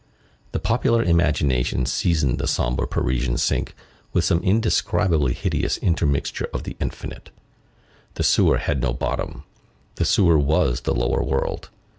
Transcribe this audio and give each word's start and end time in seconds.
The 0.51 0.57
popular 0.57 1.03
imagination 1.03 1.85
seasoned 1.85 2.39
the 2.39 2.47
sombre 2.47 2.87
Parisian 2.87 3.37
sink 3.37 3.75
with 4.13 4.25
some 4.25 4.39
indescribably 4.41 5.33
hideous 5.35 5.77
intermixture 5.77 6.47
of 6.51 6.63
the 6.63 6.75
infinite. 6.79 7.29
The 8.15 8.23
sewer 8.23 8.57
had 8.57 8.81
no 8.81 8.93
bottom. 8.93 9.43
The 9.97 10.05
sewer 10.05 10.39
was 10.39 10.81
the 10.81 10.95
lower 10.95 11.21
world. 11.21 11.69